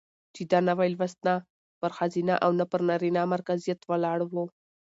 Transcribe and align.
چې 0.35 0.41
دا 0.51 0.59
نوى 0.69 0.87
لوست 0.93 1.19
نه 1.27 1.35
پر 1.81 1.91
ښځينه 1.97 2.35
او 2.43 2.51
نه 2.59 2.65
پر 2.71 2.81
نرينه 2.89 3.21
مرکزيت 3.33 3.79
ولاړ 3.89 4.19
و، 4.31 4.35